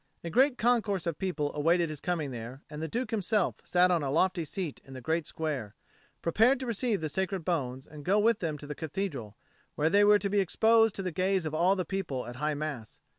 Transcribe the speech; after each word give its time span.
A 0.23 0.31
great 0.31 0.57
concourse 0.57 1.05
of 1.05 1.19
people 1.19 1.53
awaited 1.53 1.91
his 1.91 1.99
coming 1.99 2.31
there, 2.31 2.63
and 2.71 2.81
the 2.81 2.87
Duke 2.87 3.11
himself 3.11 3.57
sat 3.63 3.91
on 3.91 4.01
a 4.01 4.09
lofty 4.09 4.43
seat 4.45 4.81
in 4.83 4.95
the 4.95 4.99
great 4.99 5.27
square, 5.27 5.75
prepared 6.23 6.59
to 6.59 6.65
receive 6.65 7.01
the 7.01 7.07
sacred 7.07 7.45
bones, 7.45 7.85
and 7.85 8.03
go 8.03 8.17
with 8.17 8.39
them 8.39 8.57
to 8.57 8.65
the 8.65 8.73
Cathedral, 8.73 9.37
where 9.75 9.91
they 9.91 10.03
were 10.03 10.17
to 10.17 10.29
be 10.31 10.39
exposed 10.39 10.95
to 10.95 11.03
the 11.03 11.11
gaze 11.11 11.45
of 11.45 11.51
the 11.77 11.85
people 11.85 12.25
at 12.25 12.37
High 12.37 12.55
Mass. 12.55 12.99